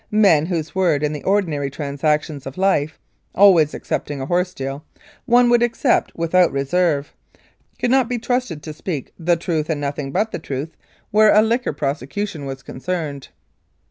Men, 0.09 0.47
whose 0.47 0.73
word 0.73 1.03
in 1.03 1.13
the 1.13 1.21
ordinary 1.25 1.69
transactions 1.69 2.47
of 2.47 2.57
life 2.57 2.97
(always 3.35 3.75
excepting 3.75 4.19
a 4.19 4.25
horse 4.25 4.51
deal) 4.51 4.83
one 5.25 5.47
would 5.51 5.61
accept 5.61 6.11
without 6.15 6.51
reserve, 6.51 7.13
could 7.77 7.91
not 7.91 8.09
be 8.09 8.17
trusted 8.17 8.63
to 8.63 8.73
speak 8.73 9.13
"the 9.19 9.37
truth 9.37 9.69
and 9.69 9.79
nothing 9.79 10.11
but 10.11 10.31
the 10.31 10.39
truth" 10.39 10.75
where 11.11 11.31
a 11.31 11.43
liquor 11.43 11.71
prosecution 11.71 12.45
was 12.47 12.63
concerned. 12.63 13.27